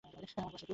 [0.03, 0.61] আমার বয়স একুশ।